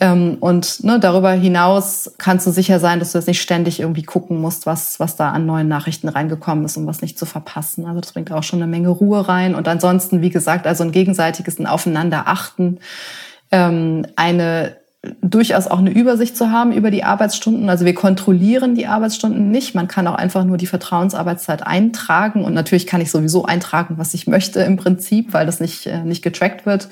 [0.00, 4.02] Ähm, und ne, darüber hinaus kannst du sicher sein, dass du jetzt nicht ständig irgendwie
[4.02, 7.84] gucken musst, was, was da an neuen Nachrichten reingekommen ist, um was nicht zu verpassen.
[7.84, 9.54] Also das bringt auch schon eine Menge Ruhe rein.
[9.54, 12.80] Und ansonsten, wie gesagt, also ein gegenseitiges ein Aufeinanderachten,
[13.52, 14.76] ähm, eine
[15.22, 17.70] durchaus auch eine Übersicht zu haben über die Arbeitsstunden.
[17.70, 19.74] Also wir kontrollieren die Arbeitsstunden nicht.
[19.74, 22.44] Man kann auch einfach nur die Vertrauensarbeitszeit eintragen.
[22.44, 26.02] Und natürlich kann ich sowieso eintragen, was ich möchte im Prinzip, weil das nicht, äh,
[26.02, 26.88] nicht getrackt wird.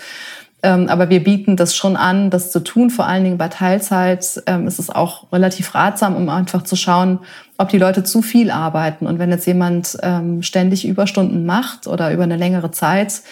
[0.62, 2.90] Ähm, aber wir bieten das schon an, das zu tun.
[2.90, 7.20] Vor allen Dingen bei Teilzeit ähm, ist es auch relativ ratsam, um einfach zu schauen,
[7.58, 9.06] ob die Leute zu viel arbeiten.
[9.06, 13.22] Und wenn jetzt jemand ähm, ständig Überstunden macht oder über eine längere Zeit,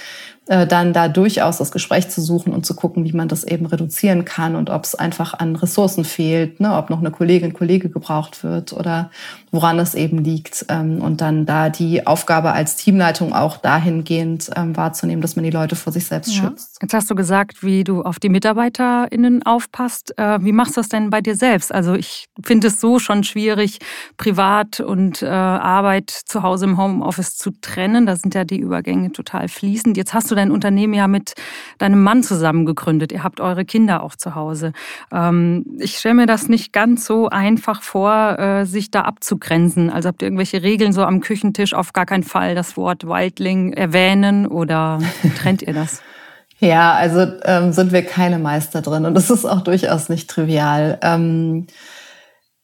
[0.49, 3.67] äh, dann da durchaus das Gespräch zu suchen und zu gucken, wie man das eben
[3.67, 7.89] reduzieren kann und ob es einfach an Ressourcen fehlt, ne, ob noch eine Kollegin, Kollege
[7.89, 9.11] gebraucht wird oder
[9.57, 10.67] woran es eben liegt.
[10.69, 15.51] Ähm, und dann da die Aufgabe als Teamleitung auch dahingehend ähm, wahrzunehmen, dass man die
[15.51, 16.43] Leute vor sich selbst ja.
[16.43, 16.79] schützt.
[16.83, 20.17] Jetzt hast du gesagt, wie du auf die MitarbeiterInnen aufpasst.
[20.19, 21.75] Äh, wie machst du das denn bei dir selbst?
[21.75, 23.79] Also ich finde es so schon schwierig,
[24.19, 28.05] privat und äh, Arbeit zu Hause im Homeoffice zu trennen.
[28.05, 29.97] Da sind ja die Übergänge total fließend.
[29.97, 31.33] Jetzt hast du dein Unternehmen ja mit
[31.79, 33.11] deinem Mann zusammen gegründet.
[33.11, 34.75] Ihr habt eure Kinder auch zu Hause.
[35.11, 39.01] Ähm, ich stelle mir das nicht ganz so einfach vor, äh, sich da
[39.47, 39.91] abzugrenzen.
[39.91, 43.73] Also habt ihr irgendwelche Regeln so am Küchentisch auf gar keinen Fall das Wort Wildling
[43.73, 44.99] erwähnen oder
[45.41, 46.03] trennt ihr das?
[46.59, 50.99] Ja, also ähm, sind wir keine Meister drin und das ist auch durchaus nicht trivial.
[51.03, 51.67] Ähm,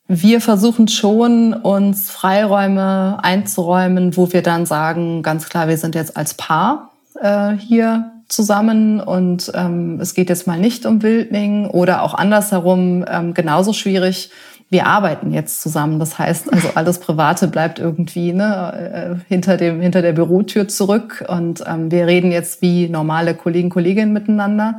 [0.09, 6.17] wir versuchen schon, uns Freiräume einzuräumen, wo wir dann sagen, ganz klar, wir sind jetzt
[6.17, 12.01] als Paar äh, hier zusammen und ähm, es geht jetzt mal nicht um Wildling oder
[12.01, 14.31] auch andersherum ähm, genauso schwierig.
[14.73, 15.99] Wir arbeiten jetzt zusammen.
[15.99, 21.23] Das heißt, also alles Private bleibt irgendwie ne, äh, hinter, dem, hinter der Bürotür zurück
[21.29, 24.79] und ähm, wir reden jetzt wie normale Kollegen, Kolleginnen miteinander.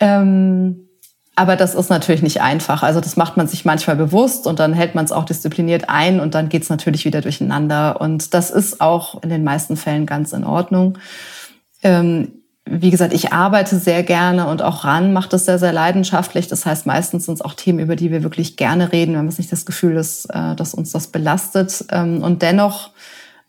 [0.00, 0.88] Ähm,
[1.34, 2.82] aber das ist natürlich nicht einfach.
[2.82, 6.18] Also das macht man sich manchmal bewusst und dann hält man es auch diszipliniert ein
[6.18, 8.00] und dann geht es natürlich wieder durcheinander.
[8.00, 10.96] Und das ist auch in den meisten Fällen ganz in Ordnung.
[11.82, 12.32] Ähm,
[12.68, 16.48] wie gesagt, ich arbeite sehr gerne und auch ran macht es sehr, sehr leidenschaftlich.
[16.48, 19.12] Das heißt, meistens sind es auch Themen, über die wir wirklich gerne reden.
[19.12, 21.84] Wir haben nicht das Gefühl, dass, äh, dass uns das belastet.
[21.92, 22.90] Ähm, und dennoch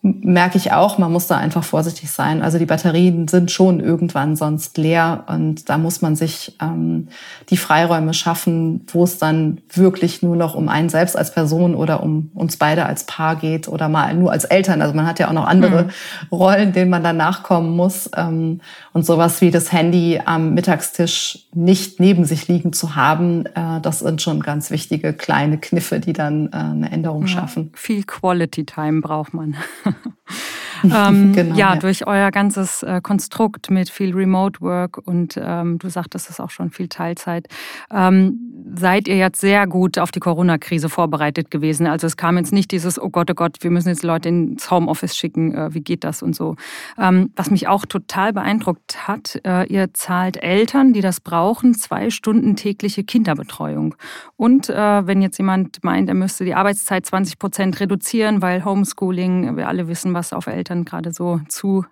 [0.00, 2.40] merke ich auch, man muss da einfach vorsichtig sein.
[2.40, 7.08] Also die Batterien sind schon irgendwann sonst leer und da muss man sich ähm,
[7.50, 12.00] die Freiräume schaffen, wo es dann wirklich nur noch um einen selbst als Person oder
[12.00, 14.82] um uns beide als Paar geht oder mal nur als Eltern.
[14.82, 15.90] Also man hat ja auch noch andere mhm.
[16.30, 18.08] Rollen, denen man dann nachkommen muss.
[18.16, 18.60] Ähm,
[18.92, 23.98] und sowas wie das Handy am Mittagstisch nicht neben sich liegen zu haben, äh, das
[23.98, 27.72] sind schon ganz wichtige kleine Kniffe, die dann äh, eine Änderung ja, schaffen.
[27.74, 29.56] Viel Quality Time braucht man.
[30.84, 35.78] ähm, genau, ja, ja, durch euer ganzes äh, Konstrukt mit viel Remote Work und ähm,
[35.78, 37.48] du sagtest es auch schon viel Teilzeit,
[37.90, 41.86] ähm, seid ihr jetzt sehr gut auf die Corona-Krise vorbereitet gewesen.
[41.86, 44.70] Also es kam jetzt nicht dieses, oh Gott, oh Gott, wir müssen jetzt Leute ins
[44.70, 46.56] Homeoffice schicken, äh, wie geht das und so.
[46.98, 52.10] Ähm, was mich auch total beeindruckt hat, äh, ihr zahlt Eltern, die das brauchen, zwei
[52.10, 53.94] Stunden tägliche Kinderbetreuung.
[54.36, 59.56] Und äh, wenn jetzt jemand meint, er müsste die Arbeitszeit 20 Prozent reduzieren, weil Homeschooling,
[59.56, 61.84] wir alle wissen, was auf Eltern gerade so zu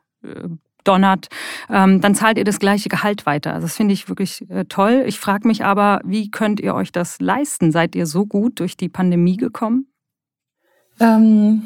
[0.87, 1.29] donnert,
[1.71, 3.55] ähm, dann zahlt ihr das gleiche Gehalt weiter.
[3.55, 5.05] Also das finde ich wirklich äh, toll.
[5.07, 7.73] Ich frage mich aber, wie könnt ihr euch das leisten?
[7.73, 9.87] Seid ihr so gut durch die Pandemie gekommen?
[11.01, 11.63] Ähm,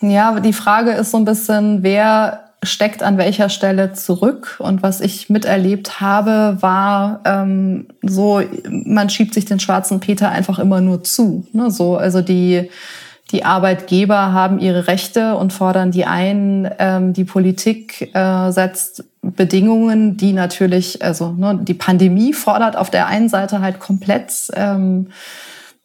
[0.00, 4.56] ja, die Frage ist so ein bisschen, wer steckt an welcher Stelle zurück.
[4.58, 10.58] Und was ich miterlebt habe, war ähm, so, man schiebt sich den schwarzen Peter einfach
[10.58, 11.46] immer nur zu.
[11.52, 11.70] Ne?
[11.70, 12.70] So, also die
[13.32, 16.70] die Arbeitgeber haben ihre Rechte und fordern die ein.
[16.78, 23.06] Ähm, die Politik äh, setzt Bedingungen, die natürlich, also ne, die Pandemie fordert auf der
[23.06, 25.08] einen Seite halt komplett ähm,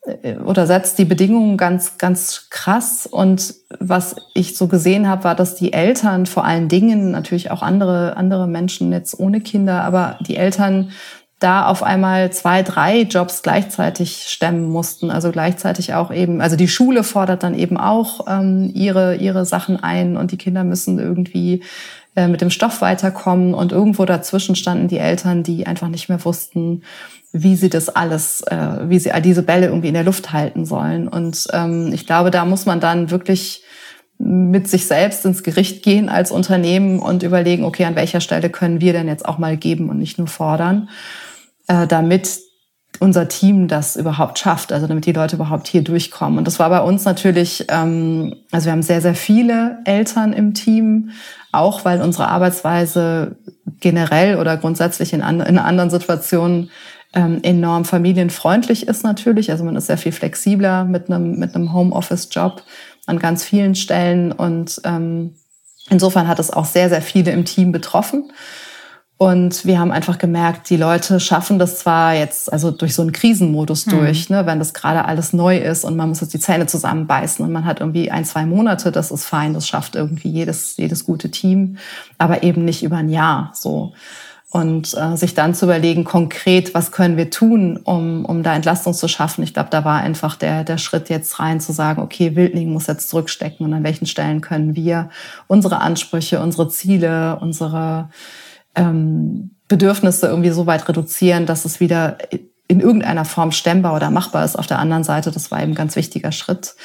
[0.06, 3.08] äh, oder setzt die Bedingungen ganz, ganz krass.
[3.08, 7.62] Und was ich so gesehen habe, war, dass die Eltern vor allen Dingen, natürlich auch
[7.62, 10.92] andere, andere Menschen jetzt ohne Kinder, aber die Eltern
[11.40, 15.12] da auf einmal zwei, drei Jobs gleichzeitig stemmen mussten.
[15.12, 19.82] Also gleichzeitig auch eben, also die Schule fordert dann eben auch ähm, ihre, ihre Sachen
[19.82, 21.64] ein und die Kinder müssen irgendwie
[22.16, 23.54] äh, mit dem Stoff weiterkommen.
[23.54, 26.82] Und irgendwo dazwischen standen die Eltern, die einfach nicht mehr wussten,
[27.32, 30.66] wie sie das alles, äh, wie sie all diese Bälle irgendwie in der Luft halten
[30.66, 31.08] sollen.
[31.08, 33.64] Und ähm, ich glaube, da muss man dann wirklich
[34.20, 38.82] mit sich selbst ins Gericht gehen als Unternehmen und überlegen, okay, an welcher Stelle können
[38.82, 40.90] wir denn jetzt auch mal geben und nicht nur fordern
[41.68, 42.40] äh, damit
[43.00, 46.40] unser Team das überhaupt schafft, also damit die Leute überhaupt hier durchkommen.
[46.40, 50.56] Und das war bei uns natürlich, ähm, also wir haben sehr, sehr viele Eltern im
[50.56, 51.12] Team,
[51.52, 53.36] auch weil unsere Arbeitsweise
[53.80, 56.72] generell oder grundsätzlich in, an, in anderen Situationen
[57.14, 59.52] ähm, enorm familienfreundlich ist natürlich.
[59.52, 62.64] Also man ist sehr viel flexibler mit einem, mit einem Homeoffice-Job
[63.08, 64.32] an ganz vielen Stellen.
[64.32, 65.34] Und ähm,
[65.90, 68.32] insofern hat es auch sehr, sehr viele im Team betroffen.
[69.20, 73.14] Und wir haben einfach gemerkt, die Leute schaffen das zwar jetzt, also durch so einen
[73.14, 73.92] Krisenmodus mhm.
[73.92, 77.44] durch, ne, wenn das gerade alles neu ist und man muss jetzt die Zähne zusammenbeißen
[77.44, 81.04] und man hat irgendwie ein, zwei Monate, das ist fein, das schafft irgendwie jedes, jedes
[81.04, 81.78] gute Team,
[82.20, 83.94] aber eben nicht über ein Jahr so.
[84.50, 88.94] Und äh, sich dann zu überlegen, konkret, was können wir tun, um, um da Entlastung
[88.94, 89.44] zu schaffen.
[89.44, 92.88] Ich glaube, da war einfach der, der Schritt jetzt rein zu sagen, okay, Wildling muss
[92.88, 95.10] jetzt zurückstecken und an welchen Stellen können wir
[95.48, 98.10] unsere Ansprüche, unsere Ziele, unsere
[98.76, 102.18] ähm, Bedürfnisse irgendwie so weit reduzieren, dass es wieder
[102.70, 104.58] in irgendeiner Form stemmbar oder machbar ist.
[104.58, 106.76] Auf der anderen Seite, das war eben ein ganz wichtiger Schritt.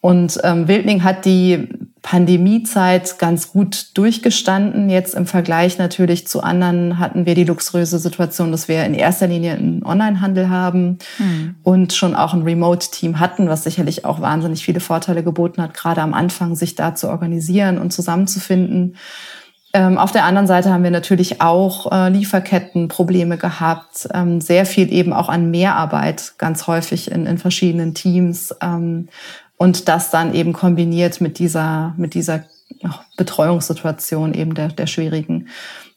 [0.00, 1.68] Und ähm, Wildling hat die
[2.02, 4.90] Pandemiezeit ganz gut durchgestanden.
[4.90, 9.28] Jetzt im Vergleich natürlich zu anderen hatten wir die luxuriöse Situation, dass wir in erster
[9.28, 11.54] Linie einen Onlinehandel haben mhm.
[11.62, 16.02] und schon auch ein Remote-Team hatten, was sicherlich auch wahnsinnig viele Vorteile geboten hat, gerade
[16.02, 18.96] am Anfang sich da zu organisieren und zusammenzufinden.
[19.74, 24.92] Ähm, auf der anderen Seite haben wir natürlich auch äh, Lieferkettenprobleme gehabt, ähm, sehr viel
[24.92, 29.08] eben auch an Mehrarbeit, ganz häufig in, in verschiedenen Teams ähm,
[29.62, 32.42] und das dann eben kombiniert mit dieser, mit dieser
[33.16, 35.46] Betreuungssituation eben der, der schwierigen.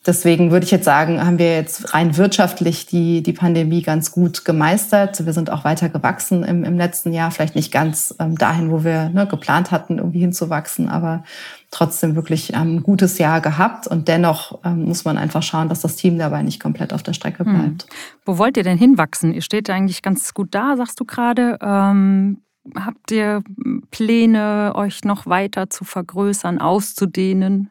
[0.06, 4.46] Deswegen würde ich jetzt sagen, haben wir jetzt rein wirtschaftlich die, die Pandemie ganz gut
[4.46, 5.26] gemeistert.
[5.26, 8.84] Wir sind auch weiter gewachsen im, im letzten Jahr, vielleicht nicht ganz ähm, dahin, wo
[8.84, 11.24] wir ne, geplant hatten, irgendwie hinzuwachsen, aber
[11.72, 13.88] trotzdem wirklich ähm, ein gutes Jahr gehabt.
[13.88, 17.14] Und dennoch ähm, muss man einfach schauen, dass das Team dabei nicht komplett auf der
[17.14, 17.52] Strecke hm.
[17.52, 17.84] bleibt.
[17.84, 17.90] Hm.
[18.26, 19.34] Wo wollt ihr denn hinwachsen?
[19.34, 21.58] Ihr steht eigentlich ganz gut da, sagst du gerade.
[21.64, 23.44] Ähm, habt ihr
[23.92, 27.70] Pläne, euch noch weiter zu vergrößern, auszudehnen?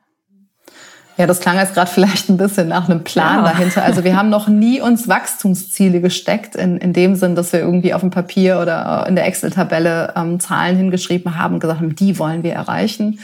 [1.17, 3.53] Ja, das klang jetzt gerade vielleicht ein bisschen nach einem Plan ja.
[3.53, 3.85] dahinter.
[3.85, 7.95] Also wir haben noch nie uns Wachstumsziele gesteckt, in, in dem Sinn, dass wir irgendwie
[7.95, 12.43] auf dem Papier oder in der Excel-Tabelle ähm, Zahlen hingeschrieben haben, gesagt haben, die wollen
[12.43, 13.21] wir erreichen,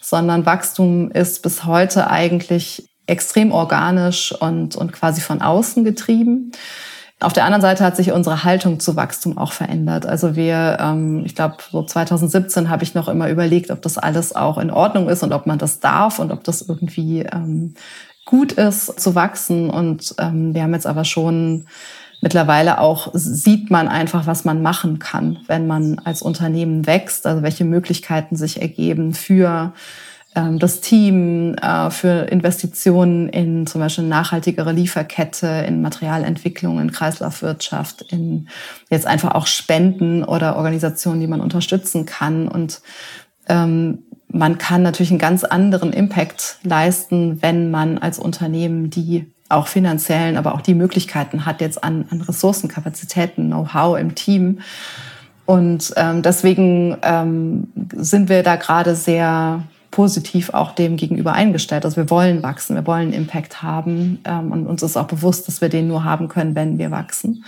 [0.00, 6.52] sondern Wachstum ist bis heute eigentlich extrem organisch und, und quasi von außen getrieben.
[7.20, 10.04] Auf der anderen Seite hat sich unsere Haltung zu Wachstum auch verändert.
[10.04, 14.34] Also wir, ähm, ich glaube, so 2017 habe ich noch immer überlegt, ob das alles
[14.34, 17.74] auch in Ordnung ist und ob man das darf und ob das irgendwie ähm,
[18.26, 19.70] gut ist zu wachsen.
[19.70, 21.66] Und ähm, wir haben jetzt aber schon
[22.20, 27.42] mittlerweile auch sieht man einfach, was man machen kann, wenn man als Unternehmen wächst, also
[27.42, 29.72] welche Möglichkeiten sich ergeben für
[30.34, 38.48] das Team äh, für Investitionen in zum Beispiel nachhaltigere Lieferkette, in Materialentwicklung, in Kreislaufwirtschaft, in
[38.90, 42.48] jetzt einfach auch Spenden oder Organisationen, die man unterstützen kann.
[42.48, 42.82] Und
[43.48, 49.68] ähm, man kann natürlich einen ganz anderen Impact leisten, wenn man als Unternehmen die auch
[49.68, 54.60] finanziellen, aber auch die Möglichkeiten hat jetzt an, an Ressourcen, Kapazitäten, Know-how im Team.
[55.46, 59.62] Und ähm, deswegen ähm, sind wir da gerade sehr
[59.94, 61.84] positiv auch dem gegenüber eingestellt.
[61.84, 65.60] Also wir wollen wachsen, wir wollen Impact haben ähm, und uns ist auch bewusst, dass
[65.60, 67.44] wir den nur haben können, wenn wir wachsen.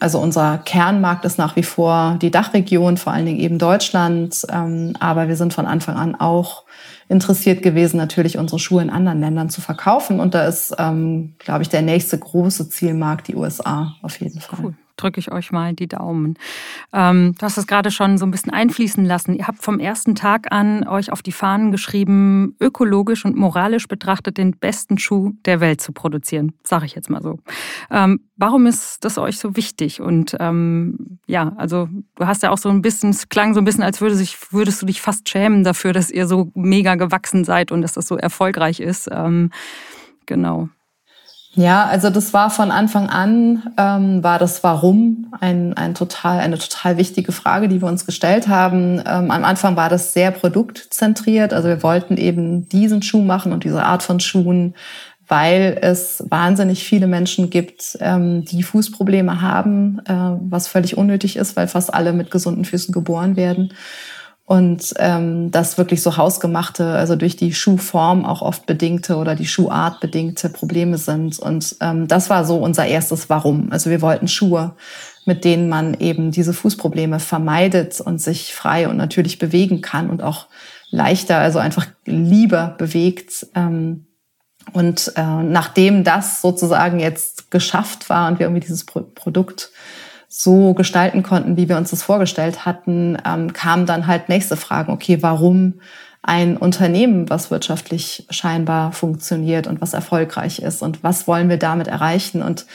[0.00, 4.44] Also unser Kernmarkt ist nach wie vor die Dachregion, vor allen Dingen eben Deutschland.
[4.50, 6.64] Ähm, aber wir sind von Anfang an auch
[7.08, 10.18] interessiert gewesen, natürlich unsere Schuhe in anderen Ländern zu verkaufen.
[10.18, 14.58] Und da ist, ähm, glaube ich, der nächste große Zielmarkt die USA auf jeden Fall.
[14.60, 16.34] Cool drücke ich euch mal die Daumen.
[16.92, 19.34] Ähm, du hast es gerade schon so ein bisschen einfließen lassen.
[19.34, 24.38] Ihr habt vom ersten Tag an euch auf die Fahnen geschrieben, ökologisch und moralisch betrachtet
[24.38, 27.38] den besten Schuh der Welt zu produzieren, sage ich jetzt mal so.
[27.90, 30.00] Ähm, warum ist das euch so wichtig?
[30.00, 33.64] Und ähm, ja, also du hast ja auch so ein bisschen, es klang so ein
[33.64, 37.44] bisschen, als würde sich, würdest du dich fast schämen dafür, dass ihr so mega gewachsen
[37.44, 39.08] seid und dass das so erfolgreich ist.
[39.12, 39.50] Ähm,
[40.26, 40.68] genau.
[41.54, 46.58] Ja, also das war von Anfang an, ähm, war das Warum ein, ein total, eine
[46.58, 48.98] total wichtige Frage, die wir uns gestellt haben.
[49.00, 51.52] Ähm, am Anfang war das sehr produktzentriert.
[51.52, 54.74] Also wir wollten eben diesen Schuh machen und diese Art von Schuhen,
[55.26, 60.12] weil es wahnsinnig viele Menschen gibt, ähm, die Fußprobleme haben, äh,
[60.48, 63.72] was völlig unnötig ist, weil fast alle mit gesunden Füßen geboren werden
[64.50, 69.46] und ähm, das wirklich so hausgemachte, also durch die Schuhform auch oft bedingte oder die
[69.46, 71.38] Schuhart bedingte Probleme sind.
[71.38, 73.70] Und ähm, das war so unser erstes Warum.
[73.70, 74.74] Also wir wollten Schuhe,
[75.24, 80.20] mit denen man eben diese Fußprobleme vermeidet und sich frei und natürlich bewegen kann und
[80.20, 80.48] auch
[80.90, 83.46] leichter, also einfach lieber bewegt.
[83.54, 84.06] Ähm,
[84.72, 89.70] und äh, nachdem das sozusagen jetzt geschafft war und wir irgendwie dieses Pro Produkt
[90.32, 94.92] so gestalten konnten, wie wir uns das vorgestellt hatten, ähm, kamen dann halt nächste Fragen.
[94.92, 95.80] Okay, warum
[96.22, 101.88] ein Unternehmen, was wirtschaftlich scheinbar funktioniert und was erfolgreich ist und was wollen wir damit
[101.88, 102.42] erreichen?
[102.42, 102.66] Und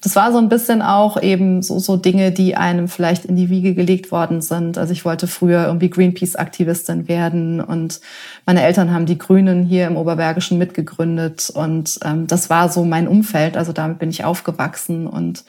[0.00, 3.50] das war so ein bisschen auch eben so, so Dinge, die einem vielleicht in die
[3.50, 4.76] Wiege gelegt worden sind.
[4.78, 8.00] Also ich wollte früher irgendwie Greenpeace-Aktivistin werden und
[8.46, 13.06] meine Eltern haben die Grünen hier im Oberbergischen mitgegründet und ähm, das war so mein
[13.06, 13.56] Umfeld.
[13.56, 15.44] Also damit bin ich aufgewachsen und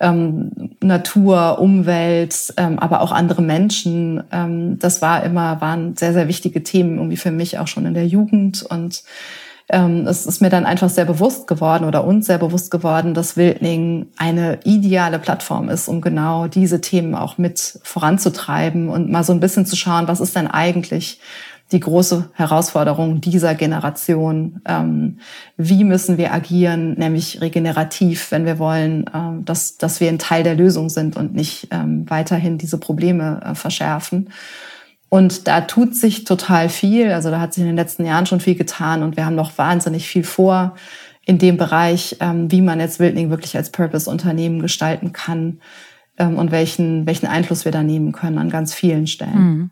[0.00, 4.22] ähm, Natur, Umwelt, ähm, aber auch andere Menschen.
[4.32, 7.94] Ähm, das war immer, waren sehr, sehr wichtige Themen irgendwie für mich auch schon in
[7.94, 9.04] der Jugend und
[9.70, 13.36] ähm, es ist mir dann einfach sehr bewusst geworden oder uns sehr bewusst geworden, dass
[13.36, 19.32] Wildning eine ideale Plattform ist, um genau diese Themen auch mit voranzutreiben und mal so
[19.32, 21.18] ein bisschen zu schauen, was ist denn eigentlich
[21.72, 24.60] die große Herausforderung dieser Generation.
[24.66, 25.18] Ähm,
[25.56, 30.44] wie müssen wir agieren, nämlich regenerativ, wenn wir wollen, ähm, dass, dass wir ein Teil
[30.44, 34.30] der Lösung sind und nicht ähm, weiterhin diese Probleme äh, verschärfen.
[35.08, 37.12] Und da tut sich total viel.
[37.12, 39.56] Also da hat sich in den letzten Jahren schon viel getan und wir haben noch
[39.56, 40.74] wahnsinnig viel vor
[41.24, 45.60] in dem Bereich, ähm, wie man jetzt Wildling wirklich als Purpose-Unternehmen gestalten kann
[46.18, 49.38] ähm, und welchen, welchen Einfluss wir da nehmen können an ganz vielen Stellen.
[49.38, 49.70] Mhm.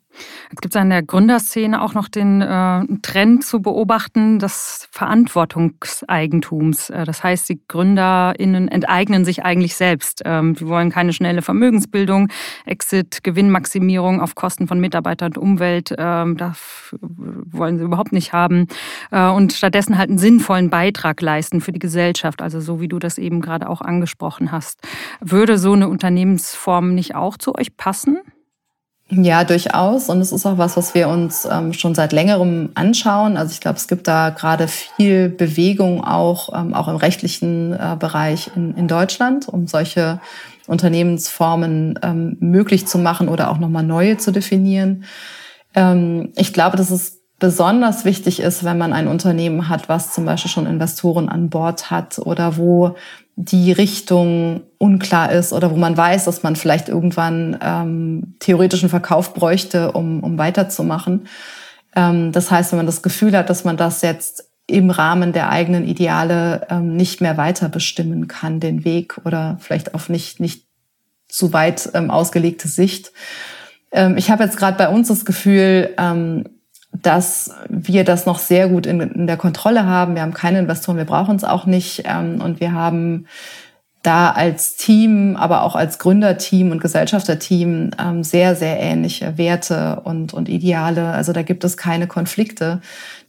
[0.51, 6.91] Jetzt gibt es an der Gründerszene auch noch den äh, Trend zu beobachten des Verantwortungseigentums.
[6.91, 10.23] Äh, das heißt, die GründerInnen enteignen sich eigentlich selbst.
[10.25, 12.29] Ähm, wollen keine schnelle Vermögensbildung,
[12.67, 15.95] Exit, Gewinnmaximierung auf Kosten von Mitarbeitern und Umwelt.
[15.97, 18.67] Ähm, das wollen sie überhaupt nicht haben.
[19.11, 22.43] Äh, und stattdessen halt einen sinnvollen Beitrag leisten für die Gesellschaft.
[22.43, 24.81] Also so wie du das eben gerade auch angesprochen hast.
[25.21, 28.19] Würde so eine Unternehmensform nicht auch zu euch passen?
[29.15, 30.09] Ja, durchaus.
[30.09, 33.37] Und es ist auch was, was wir uns ähm, schon seit längerem anschauen.
[33.37, 37.97] Also ich glaube, es gibt da gerade viel Bewegung auch, ähm, auch im rechtlichen äh,
[37.99, 40.19] Bereich in, in Deutschland, um solche
[40.67, 45.05] Unternehmensformen ähm, möglich zu machen oder auch nochmal neue zu definieren.
[45.75, 50.25] Ähm, ich glaube, dass es besonders wichtig ist, wenn man ein Unternehmen hat, was zum
[50.25, 52.95] Beispiel schon Investoren an Bord hat oder wo
[53.37, 59.35] die Richtung unklar ist oder wo man weiß, dass man vielleicht irgendwann ähm, theoretischen Verkauf
[59.35, 61.27] bräuchte, um, um weiterzumachen.
[61.97, 65.51] Ähm, das heißt, wenn man das Gefühl hat, dass man das jetzt im Rahmen der
[65.51, 70.67] eigenen Ideale ähm, nicht mehr weiter bestimmen kann, den Weg oder vielleicht auf nicht, nicht
[71.29, 73.13] zu weit ähm, ausgelegte Sicht.
[73.91, 76.45] Ähm, ich habe jetzt gerade bei uns das Gefühl, ähm,
[76.93, 80.15] dass wir das noch sehr gut in, in, der Kontrolle haben.
[80.15, 82.03] Wir haben keine Investoren, wir brauchen es auch nicht.
[82.05, 83.27] Ähm, und wir haben
[84.03, 90.35] da als Team, aber auch als Gründerteam und Gesellschafterteam ähm, sehr, sehr ähnliche Werte und,
[90.35, 91.13] und Ideale.
[91.13, 92.81] Also da gibt es keine Konflikte.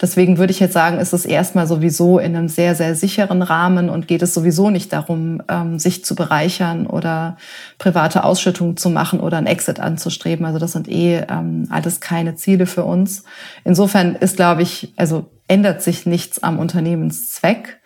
[0.01, 3.87] Deswegen würde ich jetzt sagen, ist es erstmal sowieso in einem sehr, sehr sicheren Rahmen
[3.89, 7.37] und geht es sowieso nicht darum, ähm, sich zu bereichern oder
[7.77, 10.43] private Ausschüttungen zu machen oder ein Exit anzustreben.
[10.43, 13.25] Also das sind eh ähm, alles keine Ziele für uns.
[13.63, 17.79] Insofern ist, glaube ich, also ändert sich nichts am Unternehmenszweck.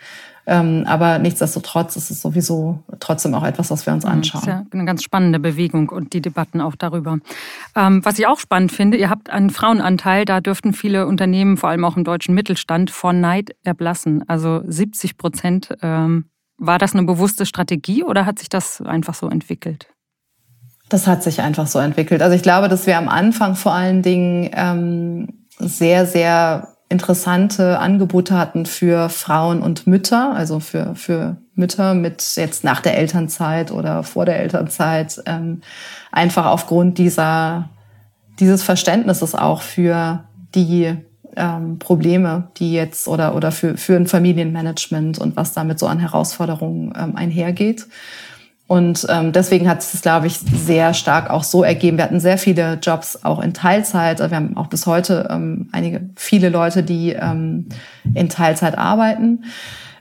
[0.49, 4.41] Ähm, aber nichtsdestotrotz ist es sowieso trotzdem auch etwas, was wir uns anschauen.
[4.45, 7.19] Das ist ja eine ganz spannende Bewegung und die Debatten auch darüber.
[7.75, 11.69] Ähm, was ich auch spannend finde, ihr habt einen Frauenanteil, da dürften viele Unternehmen, vor
[11.69, 14.23] allem auch im deutschen Mittelstand, vor Neid erblassen.
[14.29, 15.77] Also 70 Prozent.
[15.81, 19.88] Ähm, war das eine bewusste Strategie oder hat sich das einfach so entwickelt?
[20.89, 22.21] Das hat sich einfach so entwickelt.
[22.21, 28.38] Also ich glaube, dass wir am Anfang vor allen Dingen ähm, sehr, sehr interessante Angebote
[28.38, 34.04] hatten für Frauen und Mütter, also für, für Mütter mit jetzt nach der Elternzeit oder
[34.04, 35.62] vor der Elternzeit, ähm,
[36.12, 37.69] einfach aufgrund dieser,
[38.39, 40.23] dieses Verständnisses auch für
[40.56, 40.95] die
[41.36, 46.00] ähm, Probleme, die jetzt oder, oder für, für ein Familienmanagement und was damit so an
[46.00, 47.86] Herausforderungen ähm, einhergeht.
[48.67, 51.97] Und ähm, deswegen hat das, glaube ich, sehr stark auch so ergeben.
[51.97, 54.19] Wir hatten sehr viele Jobs auch in Teilzeit.
[54.19, 57.67] Wir haben auch bis heute ähm, einige, viele Leute, die ähm,
[58.13, 59.45] in Teilzeit arbeiten.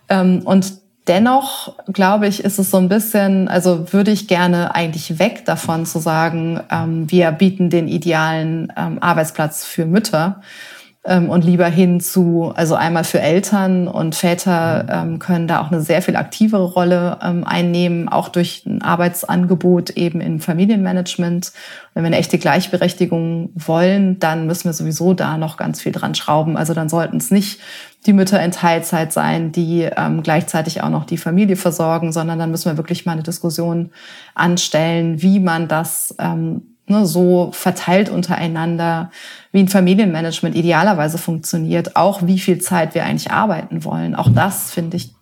[0.08, 0.72] Ähm, und
[1.06, 5.86] dennoch, glaube ich, ist es so ein bisschen, also würde ich gerne eigentlich weg davon
[5.86, 10.40] zu sagen, ähm, wir bieten den idealen ähm, Arbeitsplatz für Mütter
[11.30, 15.12] und lieber hin zu, also einmal für Eltern und Väter mhm.
[15.12, 19.90] ähm, können da auch eine sehr viel aktivere Rolle ähm, einnehmen, auch durch ein Arbeitsangebot
[19.90, 21.52] eben im Familienmanagement.
[21.94, 26.16] Wenn wir eine echte Gleichberechtigung wollen, dann müssen wir sowieso da noch ganz viel dran
[26.16, 26.56] schrauben.
[26.56, 27.60] Also dann sollten es nicht
[28.06, 32.50] die Mütter in Teilzeit sein, die ähm, gleichzeitig auch noch die Familie versorgen, sondern dann
[32.50, 33.90] müssen wir wirklich mal eine Diskussion
[34.34, 39.10] anstellen, wie man das ähm, ne, so verteilt untereinander,
[39.52, 44.14] wie ein Familienmanagement idealerweise funktioniert, auch wie viel Zeit wir eigentlich arbeiten wollen.
[44.14, 45.14] Auch das, finde ich,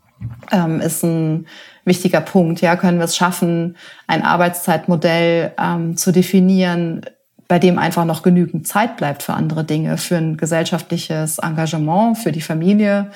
[0.50, 1.46] ähm, ist ein
[1.85, 2.61] wichtiger Punkt.
[2.61, 7.03] Ja, können wir es schaffen, ein Arbeitszeitmodell ähm, zu definieren,
[7.46, 12.33] bei dem einfach noch genügend Zeit bleibt für andere Dinge, für ein gesellschaftliches Engagement, für
[12.33, 13.11] die Familie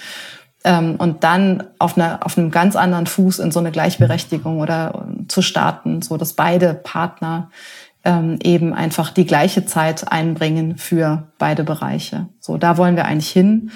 [0.65, 5.07] ähm, und dann auf, einer, auf einem ganz anderen Fuß in so eine Gleichberechtigung oder
[5.29, 7.51] zu starten, so dass beide Partner
[8.09, 12.29] ähm, eben einfach die gleiche Zeit einbringen für beide Bereiche.
[12.41, 13.71] So, da wollen wir eigentlich hin.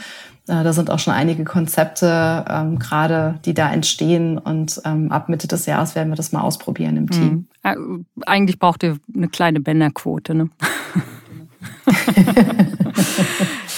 [0.49, 5.29] Äh, da sind auch schon einige Konzepte ähm, gerade, die da entstehen und ähm, ab
[5.29, 7.49] Mitte des Jahres werden wir das mal ausprobieren im Team.
[7.63, 8.07] Mhm.
[8.25, 10.49] Eigentlich braucht ihr eine kleine Bänderquote, ne?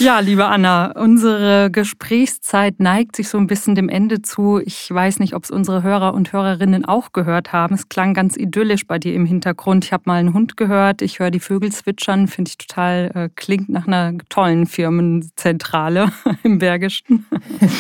[0.04, 4.60] Ja, liebe Anna, unsere Gesprächszeit neigt sich so ein bisschen dem Ende zu.
[4.62, 7.74] Ich weiß nicht, ob es unsere Hörer und Hörerinnen auch gehört haben.
[7.74, 9.86] Es klang ganz idyllisch bei dir im Hintergrund.
[9.86, 13.30] Ich habe mal einen Hund gehört, ich höre die Vögel zwitschern, finde ich total, äh,
[13.34, 17.24] klingt nach einer tollen Firmenzentrale im Bergischen.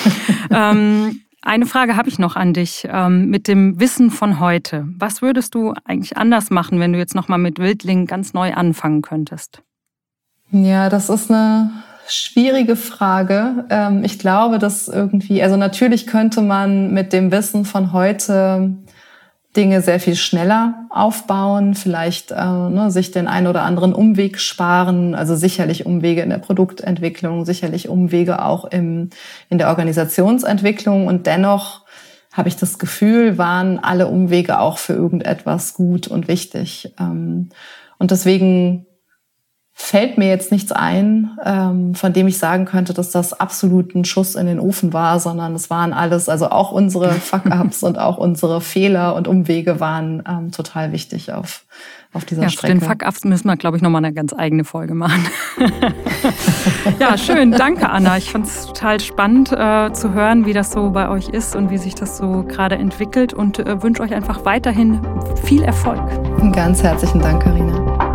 [0.50, 4.88] ähm, eine Frage habe ich noch an dich ähm, mit dem Wissen von heute.
[4.96, 9.02] Was würdest du eigentlich anders machen, wenn du jetzt nochmal mit Wildling ganz neu anfangen
[9.02, 9.62] könntest?
[10.50, 11.70] Ja, das ist eine
[12.08, 13.64] schwierige Frage.
[13.70, 18.76] Ähm, ich glaube, dass irgendwie, also natürlich könnte man mit dem Wissen von heute
[19.56, 25.14] Dinge sehr viel schneller aufbauen, vielleicht äh, ne, sich den einen oder anderen Umweg sparen,
[25.14, 29.10] also sicherlich Umwege in der Produktentwicklung, sicherlich Umwege auch im,
[29.50, 31.84] in der Organisationsentwicklung und dennoch
[32.32, 36.92] habe ich das Gefühl, waren alle Umwege auch für irgendetwas gut und wichtig.
[36.98, 37.50] Ähm,
[37.98, 38.86] und deswegen
[39.76, 44.04] fällt mir jetzt nichts ein, ähm, von dem ich sagen könnte, dass das absolut ein
[44.04, 48.16] Schuss in den Ofen war, sondern es waren alles, also auch unsere Fuck-ups und auch
[48.16, 51.64] unsere Fehler und Umwege waren ähm, total wichtig auf,
[52.12, 52.78] auf dieser ja, Strecke.
[52.78, 55.26] Den Fuck-ups müssen wir, glaube ich, nochmal eine ganz eigene Folge machen.
[57.00, 57.50] ja, schön.
[57.50, 58.16] Danke, Anna.
[58.16, 61.70] Ich fand es total spannend äh, zu hören, wie das so bei euch ist und
[61.70, 65.00] wie sich das so gerade entwickelt und äh, wünsche euch einfach weiterhin
[65.42, 66.00] viel Erfolg.
[66.52, 68.13] Ganz herzlichen Dank, Karina.